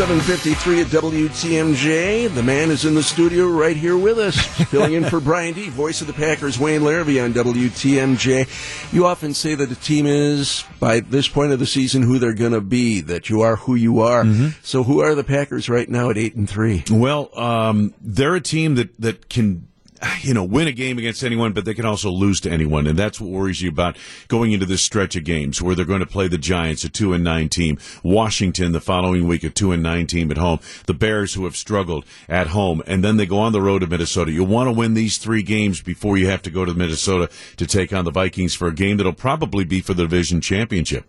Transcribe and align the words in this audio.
753 0.00 0.80
at 0.80 0.86
WTMJ. 0.86 2.34
The 2.34 2.42
man 2.42 2.70
is 2.70 2.86
in 2.86 2.94
the 2.94 3.02
studio 3.02 3.46
right 3.46 3.76
here 3.76 3.98
with 3.98 4.18
us, 4.18 4.34
filling 4.70 4.94
in 4.94 5.04
for 5.04 5.20
Brian 5.20 5.52
D, 5.52 5.68
voice 5.68 6.00
of 6.00 6.06
the 6.06 6.14
Packers, 6.14 6.58
Wayne 6.58 6.80
Larrivee 6.80 7.22
on 7.22 7.34
WTMJ. 7.34 8.94
You 8.94 9.04
often 9.04 9.34
say 9.34 9.54
that 9.54 9.70
a 9.70 9.74
team 9.74 10.06
is, 10.06 10.64
by 10.78 11.00
this 11.00 11.28
point 11.28 11.52
of 11.52 11.58
the 11.58 11.66
season, 11.66 12.02
who 12.02 12.18
they're 12.18 12.32
going 12.32 12.52
to 12.52 12.62
be, 12.62 13.02
that 13.02 13.28
you 13.28 13.42
are 13.42 13.56
who 13.56 13.74
you 13.74 14.00
are. 14.00 14.24
Mm-hmm. 14.24 14.58
So 14.62 14.84
who 14.84 15.02
are 15.02 15.14
the 15.14 15.22
Packers 15.22 15.68
right 15.68 15.86
now 15.86 16.08
at 16.08 16.16
8 16.16 16.34
and 16.34 16.48
3? 16.48 16.84
Well, 16.90 17.28
um, 17.38 17.92
they're 18.00 18.36
a 18.36 18.40
team 18.40 18.76
that, 18.76 18.98
that 19.02 19.28
can 19.28 19.68
you 20.22 20.34
know, 20.34 20.44
win 20.44 20.68
a 20.68 20.72
game 20.72 20.98
against 20.98 21.22
anyone, 21.22 21.52
but 21.52 21.64
they 21.64 21.74
can 21.74 21.84
also 21.84 22.10
lose 22.10 22.40
to 22.40 22.50
anyone, 22.50 22.86
and 22.86 22.98
that's 22.98 23.20
what 23.20 23.30
worries 23.30 23.62
you 23.62 23.68
about 23.68 23.96
going 24.28 24.52
into 24.52 24.66
this 24.66 24.82
stretch 24.82 25.16
of 25.16 25.24
games 25.24 25.60
where 25.60 25.74
they're 25.74 25.84
going 25.84 26.00
to 26.00 26.06
play 26.06 26.28
the 26.28 26.38
Giants, 26.38 26.84
a 26.84 26.88
two 26.88 27.12
and 27.12 27.24
nine 27.24 27.48
team, 27.48 27.78
Washington 28.02 28.72
the 28.72 28.80
following 28.80 29.26
week, 29.26 29.44
a 29.44 29.50
two 29.50 29.72
and 29.72 29.82
nine 29.82 30.06
team 30.06 30.30
at 30.30 30.38
home, 30.38 30.60
the 30.86 30.94
Bears 30.94 31.34
who 31.34 31.44
have 31.44 31.56
struggled 31.56 32.04
at 32.28 32.48
home, 32.48 32.82
and 32.86 33.04
then 33.04 33.16
they 33.16 33.26
go 33.26 33.38
on 33.38 33.52
the 33.52 33.62
road 33.62 33.80
to 33.80 33.86
Minnesota. 33.86 34.32
You 34.32 34.44
want 34.44 34.68
to 34.68 34.72
win 34.72 34.94
these 34.94 35.18
three 35.18 35.42
games 35.42 35.80
before 35.82 36.16
you 36.16 36.28
have 36.28 36.42
to 36.42 36.50
go 36.50 36.64
to 36.64 36.74
Minnesota 36.74 37.30
to 37.56 37.66
take 37.66 37.92
on 37.92 38.04
the 38.04 38.10
Vikings 38.10 38.54
for 38.54 38.68
a 38.68 38.74
game 38.74 38.96
that'll 38.96 39.12
probably 39.12 39.64
be 39.64 39.80
for 39.80 39.94
the 39.94 40.02
division 40.02 40.40
championship. 40.40 41.06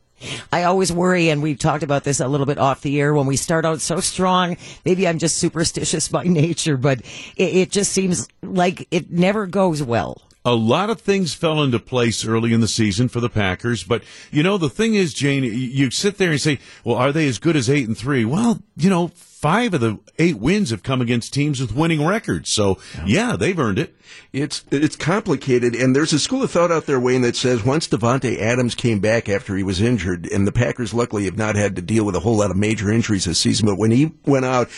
I 0.51 0.63
always 0.63 0.91
worry, 0.91 1.29
and 1.29 1.41
we've 1.41 1.59
talked 1.59 1.83
about 1.83 2.03
this 2.03 2.19
a 2.19 2.27
little 2.27 2.45
bit 2.45 2.57
off 2.57 2.81
the 2.81 2.99
air 2.99 3.13
when 3.13 3.25
we 3.25 3.35
start 3.37 3.65
out 3.65 3.81
so 3.81 3.99
strong. 3.99 4.57
Maybe 4.85 5.07
I'm 5.07 5.17
just 5.19 5.37
superstitious 5.37 6.07
by 6.17 6.23
nature, 6.23 6.77
but 6.77 6.99
it, 7.35 7.55
it 7.55 7.71
just 7.71 7.91
seems 7.91 8.27
like 8.41 8.87
it 8.91 9.11
never 9.11 9.47
goes 9.47 9.81
well. 9.83 10.21
a 10.43 10.55
lot 10.55 10.89
of 10.89 10.99
things 10.99 11.35
fell 11.35 11.61
into 11.61 11.77
place 11.79 12.25
early 12.25 12.51
in 12.51 12.61
the 12.61 12.67
season 12.67 13.07
for 13.07 13.19
the 13.19 13.29
Packers, 13.29 13.83
but 13.83 14.03
you 14.31 14.41
know 14.41 14.57
the 14.57 14.69
thing 14.71 14.95
is, 14.95 15.13
Jane, 15.13 15.43
you 15.43 15.91
sit 15.91 16.17
there 16.17 16.31
and 16.31 16.41
say, 16.41 16.57
"Well, 16.83 16.95
are 16.97 17.11
they 17.11 17.27
as 17.27 17.37
good 17.37 17.55
as 17.55 17.69
eight 17.69 17.87
and 17.87 17.95
three? 17.97 18.25
Well, 18.25 18.59
you 18.75 18.89
know, 18.89 19.11
five 19.41 19.73
of 19.73 19.81
the 19.81 19.99
eight 20.19 20.37
wins 20.37 20.69
have 20.69 20.83
come 20.83 21.01
against 21.01 21.33
teams 21.33 21.59
with 21.59 21.75
winning 21.75 22.05
records, 22.05 22.49
so 22.51 22.77
yeah, 23.05 23.35
they've 23.35 23.57
earned 23.57 23.79
it. 23.79 23.95
It's 24.31 24.63
it's 24.69 24.95
complicated, 24.95 25.75
and 25.75 25.95
there's 25.95 26.13
a 26.13 26.19
school 26.19 26.43
of 26.43 26.51
thought 26.51 26.71
out 26.71 26.85
there, 26.85 26.99
Wayne, 26.99 27.23
that 27.23 27.35
says 27.35 27.65
once 27.65 27.87
Davante 27.87 28.39
Adams 28.39 28.75
came 28.75 28.99
back 28.99 29.27
after 29.27 29.57
he 29.57 29.63
was 29.63 29.81
injured, 29.81 30.27
and 30.31 30.47
the 30.47 30.51
Packers 30.51 30.93
luckily 30.93 31.25
have 31.25 31.37
not 31.37 31.55
had 31.55 31.75
to 31.75 31.81
deal 31.81 32.05
with 32.05 32.15
a 32.15 32.19
whole 32.19 32.37
lot 32.37 32.51
of 32.51 32.57
major 32.57 32.91
injuries 32.91 33.25
this 33.25 33.39
season, 33.39 33.65
but 33.65 33.79
when 33.79 33.91
he 33.91 34.11
went 34.25 34.45
out, 34.45 34.69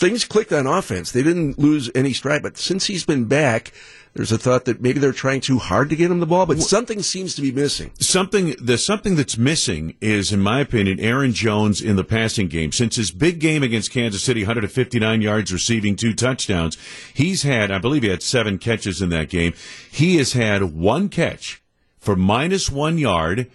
things 0.00 0.24
clicked 0.24 0.52
on 0.52 0.66
offense. 0.66 1.12
They 1.12 1.22
didn't 1.22 1.58
lose 1.58 1.90
any 1.94 2.14
stride, 2.14 2.42
but 2.42 2.56
since 2.56 2.86
he's 2.86 3.04
been 3.04 3.26
back, 3.26 3.72
there's 4.14 4.32
a 4.32 4.38
thought 4.38 4.64
that 4.64 4.80
maybe 4.80 4.98
they're 4.98 5.12
trying 5.12 5.40
too 5.40 5.58
hard 5.58 5.90
to 5.90 5.96
get 5.96 6.10
him 6.10 6.18
the 6.18 6.26
ball, 6.26 6.46
but 6.46 6.60
something 6.60 7.02
seems 7.02 7.34
to 7.36 7.42
be 7.42 7.52
missing. 7.52 7.92
Something 8.00 8.56
the 8.60 8.76
something 8.76 9.14
that's 9.14 9.36
missing 9.36 9.94
is, 10.00 10.32
in 10.32 10.40
my 10.40 10.60
opinion, 10.60 10.98
Aaron 10.98 11.32
Jones 11.32 11.80
in 11.80 11.94
the 11.94 12.02
passing 12.02 12.48
game. 12.48 12.72
Since 12.72 12.96
his 12.96 13.12
big 13.12 13.38
game 13.38 13.62
against 13.62 13.92
Kansas 13.92 14.24
City, 14.24 14.40
159 14.40 15.22
yards 15.22 15.52
receiving, 15.52 15.94
two 15.94 16.14
touchdowns, 16.14 16.76
he's 17.14 17.42
had, 17.42 17.70
I 17.70 17.78
believe, 17.78 18.02
he 18.02 18.08
had 18.08 18.22
seven 18.22 18.58
catches 18.58 19.00
in 19.00 19.10
that 19.10 19.28
game. 19.28 19.52
He 19.92 20.16
has 20.16 20.32
had 20.32 20.74
one 20.74 21.08
catch 21.08 21.62
for 22.00 22.16
minus 22.16 22.68
one 22.68 22.98
yard. 22.98 23.48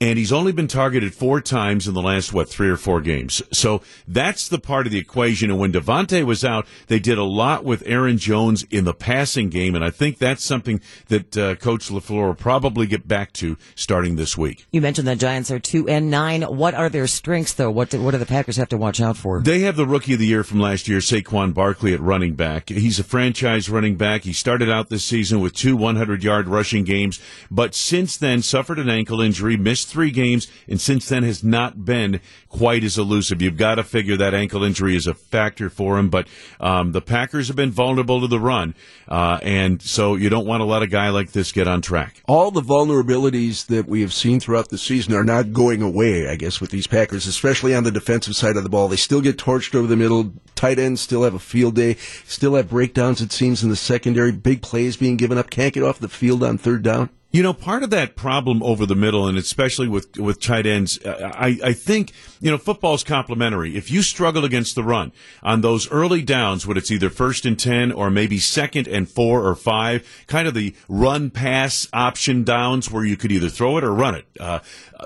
And 0.00 0.16
he's 0.16 0.32
only 0.32 0.52
been 0.52 0.68
targeted 0.68 1.12
four 1.12 1.40
times 1.40 1.88
in 1.88 1.94
the 1.94 2.02
last, 2.02 2.32
what, 2.32 2.48
three 2.48 2.68
or 2.68 2.76
four 2.76 3.00
games. 3.00 3.42
So 3.52 3.82
that's 4.06 4.48
the 4.48 4.60
part 4.60 4.86
of 4.86 4.92
the 4.92 4.98
equation. 4.98 5.50
And 5.50 5.58
when 5.58 5.72
Davante 5.72 6.24
was 6.24 6.44
out, 6.44 6.66
they 6.86 7.00
did 7.00 7.18
a 7.18 7.24
lot 7.24 7.64
with 7.64 7.82
Aaron 7.84 8.16
Jones 8.16 8.64
in 8.70 8.84
the 8.84 8.94
passing 8.94 9.48
game. 9.48 9.74
And 9.74 9.84
I 9.84 9.90
think 9.90 10.18
that's 10.18 10.44
something 10.44 10.80
that 11.08 11.36
uh, 11.36 11.56
Coach 11.56 11.88
LaFleur 11.88 12.28
will 12.28 12.34
probably 12.34 12.86
get 12.86 13.08
back 13.08 13.32
to 13.34 13.56
starting 13.74 14.14
this 14.14 14.38
week. 14.38 14.66
You 14.70 14.80
mentioned 14.80 15.08
the 15.08 15.16
Giants 15.16 15.50
are 15.50 15.58
two 15.58 15.88
and 15.88 16.10
nine. 16.10 16.42
What 16.42 16.74
are 16.74 16.88
their 16.88 17.08
strengths, 17.08 17.54
though? 17.54 17.70
What 17.70 17.90
do, 17.90 18.00
what 18.00 18.12
do 18.12 18.18
the 18.18 18.26
Packers 18.26 18.56
have 18.56 18.68
to 18.68 18.76
watch 18.76 19.00
out 19.00 19.16
for? 19.16 19.40
They 19.40 19.60
have 19.60 19.74
the 19.74 19.86
rookie 19.86 20.12
of 20.12 20.20
the 20.20 20.26
year 20.26 20.44
from 20.44 20.60
last 20.60 20.86
year, 20.86 21.00
Saquon 21.00 21.52
Barkley 21.52 21.92
at 21.92 22.00
running 22.00 22.34
back. 22.34 22.68
He's 22.68 23.00
a 23.00 23.04
franchise 23.04 23.68
running 23.68 23.96
back. 23.96 24.22
He 24.22 24.32
started 24.32 24.70
out 24.70 24.90
this 24.90 25.04
season 25.04 25.40
with 25.40 25.54
two 25.54 25.76
100 25.76 26.22
yard 26.22 26.46
rushing 26.46 26.84
games, 26.84 27.20
but 27.50 27.74
since 27.74 28.16
then 28.16 28.42
suffered 28.42 28.78
an 28.78 28.88
ankle 28.88 29.20
injury, 29.20 29.56
missed 29.56 29.87
three 29.88 30.10
games, 30.10 30.48
and 30.68 30.80
since 30.80 31.08
then 31.08 31.22
has 31.22 31.42
not 31.42 31.84
been 31.84 32.20
quite 32.48 32.84
as 32.84 32.98
elusive. 32.98 33.42
You've 33.42 33.56
got 33.56 33.76
to 33.76 33.84
figure 33.84 34.16
that 34.16 34.34
ankle 34.34 34.62
injury 34.62 34.96
is 34.96 35.06
a 35.06 35.14
factor 35.14 35.68
for 35.70 35.98
him, 35.98 36.08
but 36.08 36.28
um, 36.60 36.92
the 36.92 37.00
Packers 37.00 37.48
have 37.48 37.56
been 37.56 37.70
vulnerable 37.70 38.20
to 38.20 38.26
the 38.26 38.40
run, 38.40 38.74
uh, 39.08 39.38
and 39.42 39.82
so 39.82 40.14
you 40.14 40.28
don't 40.28 40.46
want 40.46 40.60
to 40.60 40.64
let 40.64 40.82
a 40.82 40.86
guy 40.86 41.10
like 41.10 41.32
this 41.32 41.52
get 41.52 41.68
on 41.68 41.82
track. 41.82 42.22
All 42.26 42.50
the 42.50 42.62
vulnerabilities 42.62 43.66
that 43.66 43.88
we 43.88 44.00
have 44.02 44.12
seen 44.12 44.40
throughout 44.40 44.68
the 44.68 44.78
season 44.78 45.14
are 45.14 45.24
not 45.24 45.52
going 45.52 45.82
away, 45.82 46.28
I 46.28 46.36
guess, 46.36 46.60
with 46.60 46.70
these 46.70 46.86
Packers, 46.86 47.26
especially 47.26 47.74
on 47.74 47.84
the 47.84 47.90
defensive 47.90 48.36
side 48.36 48.56
of 48.56 48.62
the 48.62 48.68
ball. 48.68 48.88
They 48.88 48.96
still 48.96 49.20
get 49.20 49.38
torched 49.38 49.74
over 49.74 49.86
the 49.86 49.96
middle. 49.96 50.32
Tight 50.54 50.78
ends 50.78 51.00
still 51.00 51.22
have 51.22 51.34
a 51.34 51.38
field 51.38 51.74
day, 51.76 51.94
still 52.24 52.54
have 52.54 52.70
breakdowns, 52.70 53.20
it 53.20 53.32
seems, 53.32 53.62
in 53.62 53.70
the 53.70 53.76
secondary. 53.76 54.32
Big 54.32 54.62
plays 54.62 54.96
being 54.96 55.16
given 55.16 55.38
up. 55.38 55.50
Can't 55.50 55.74
get 55.74 55.82
off 55.82 55.98
the 55.98 56.08
field 56.08 56.42
on 56.42 56.58
third 56.58 56.82
down. 56.82 57.10
You 57.38 57.44
know, 57.44 57.52
part 57.52 57.84
of 57.84 57.90
that 57.90 58.16
problem 58.16 58.64
over 58.64 58.84
the 58.84 58.96
middle, 58.96 59.28
and 59.28 59.38
especially 59.38 59.86
with 59.86 60.18
with 60.18 60.40
tight 60.40 60.66
ends, 60.66 60.98
uh, 61.04 61.30
I, 61.32 61.56
I 61.62 61.72
think 61.72 62.12
you 62.40 62.50
know 62.50 62.58
football's 62.58 63.04
complementary. 63.04 63.76
If 63.76 63.92
you 63.92 64.02
struggle 64.02 64.44
against 64.44 64.74
the 64.74 64.82
run 64.82 65.12
on 65.40 65.60
those 65.60 65.88
early 65.92 66.20
downs, 66.20 66.66
when 66.66 66.76
it's 66.76 66.90
either 66.90 67.10
first 67.10 67.46
and 67.46 67.56
ten 67.56 67.92
or 67.92 68.10
maybe 68.10 68.38
second 68.40 68.88
and 68.88 69.08
four 69.08 69.46
or 69.46 69.54
five, 69.54 70.04
kind 70.26 70.48
of 70.48 70.54
the 70.54 70.74
run 70.88 71.30
pass 71.30 71.86
option 71.92 72.42
downs 72.42 72.90
where 72.90 73.04
you 73.04 73.16
could 73.16 73.30
either 73.30 73.48
throw 73.48 73.78
it 73.78 73.84
or 73.84 73.94
run 73.94 74.16
it. 74.16 74.26
Uh, 74.40 74.58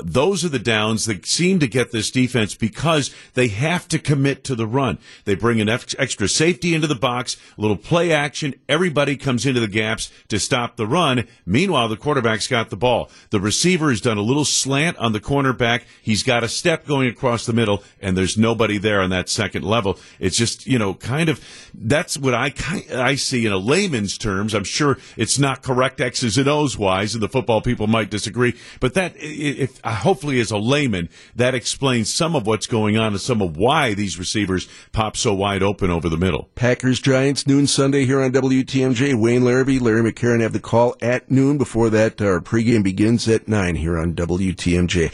those 0.02 0.42
are 0.42 0.48
the 0.48 0.58
downs 0.58 1.04
that 1.04 1.26
seem 1.26 1.58
to 1.58 1.66
get 1.66 1.92
this 1.92 2.10
defense 2.10 2.54
because 2.54 3.14
they 3.34 3.48
have 3.48 3.86
to 3.88 3.98
commit 3.98 4.42
to 4.44 4.54
the 4.54 4.66
run. 4.66 4.98
They 5.26 5.34
bring 5.34 5.60
an 5.60 5.68
ex- 5.68 5.94
extra 5.98 6.28
safety 6.28 6.74
into 6.74 6.86
the 6.86 6.94
box, 6.94 7.36
a 7.58 7.60
little 7.60 7.76
play 7.76 8.10
action. 8.10 8.54
Everybody 8.70 9.18
comes 9.18 9.44
into 9.44 9.60
the 9.60 9.68
gaps 9.68 10.10
to 10.28 10.40
stop 10.40 10.76
the 10.76 10.86
run. 10.86 11.28
Meanwhile, 11.44 11.88
the 11.88 11.98
quarterback's 12.22 12.46
got 12.46 12.70
the 12.70 12.76
ball. 12.76 13.10
The 13.30 13.40
receiver 13.40 13.90
has 13.90 14.00
done 14.00 14.16
a 14.16 14.22
little 14.22 14.44
slant 14.44 14.96
on 14.98 15.12
the 15.12 15.20
cornerback. 15.20 15.82
He's 16.00 16.22
got 16.22 16.44
a 16.44 16.48
step 16.48 16.86
going 16.86 17.08
across 17.08 17.46
the 17.46 17.52
middle, 17.52 17.82
and 18.00 18.16
there's 18.16 18.38
nobody 18.38 18.78
there 18.78 19.00
on 19.00 19.10
that 19.10 19.28
second 19.28 19.64
level. 19.64 19.98
It's 20.20 20.36
just, 20.36 20.66
you 20.66 20.78
know, 20.78 20.94
kind 20.94 21.28
of 21.28 21.40
that's 21.74 22.16
what 22.16 22.34
I 22.34 22.52
I 22.94 23.16
see 23.16 23.46
in 23.46 23.52
a 23.52 23.58
layman's 23.58 24.18
terms. 24.18 24.54
I'm 24.54 24.64
sure 24.64 24.98
it's 25.16 25.38
not 25.38 25.62
correct 25.62 26.00
X's 26.00 26.38
and 26.38 26.48
O's 26.48 26.78
wise, 26.78 27.14
and 27.14 27.22
the 27.22 27.28
football 27.28 27.60
people 27.60 27.86
might 27.86 28.10
disagree, 28.10 28.54
but 28.80 28.94
that 28.94 29.14
if 29.16 29.80
uh, 29.84 29.94
hopefully 29.94 30.38
as 30.40 30.50
a 30.50 30.58
layman 30.58 31.08
that 31.34 31.54
explains 31.54 32.12
some 32.12 32.36
of 32.36 32.46
what's 32.46 32.66
going 32.66 32.96
on 32.96 33.12
and 33.12 33.20
some 33.20 33.42
of 33.42 33.56
why 33.56 33.94
these 33.94 34.18
receivers 34.18 34.68
pop 34.92 35.16
so 35.16 35.34
wide 35.34 35.62
open 35.62 35.90
over 35.90 36.08
the 36.08 36.16
middle. 36.16 36.48
Packers 36.54 37.00
Giants 37.00 37.46
noon 37.46 37.66
Sunday 37.66 38.04
here 38.04 38.20
on 38.22 38.32
WTMJ. 38.32 39.14
Wayne 39.14 39.42
Larrivee, 39.42 39.80
Larry 39.80 40.12
McCarren 40.12 40.40
have 40.40 40.52
the 40.52 40.60
call 40.60 40.94
at 41.00 41.30
noon. 41.30 41.58
Before 41.58 41.90
that, 41.90 42.01
our 42.02 42.40
pregame 42.40 42.82
begins 42.82 43.28
at 43.28 43.46
nine 43.46 43.76
here 43.76 43.96
on 43.96 44.14
WTMJ. 44.14 45.10